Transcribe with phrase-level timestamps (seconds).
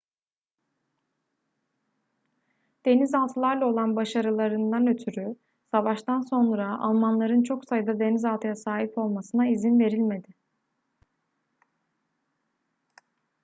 [2.85, 5.35] denizaltılarla olan başarılarından ötürü
[5.71, 10.33] savaştan sonra almanların çok sayıda denizaltıya sahip olmasına izin verilmedi